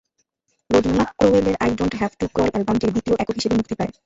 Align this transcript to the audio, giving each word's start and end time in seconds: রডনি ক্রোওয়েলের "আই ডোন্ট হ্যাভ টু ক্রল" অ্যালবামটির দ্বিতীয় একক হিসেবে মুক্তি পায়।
রডনি 0.69 0.93
ক্রোওয়েলের 1.11 1.55
"আই 1.63 1.71
ডোন্ট 1.77 1.93
হ্যাভ 1.99 2.11
টু 2.19 2.25
ক্রল" 2.33 2.49
অ্যালবামটির 2.51 2.93
দ্বিতীয় 2.93 3.15
একক 3.17 3.35
হিসেবে 3.37 3.57
মুক্তি 3.59 3.75
পায়। 3.79 3.91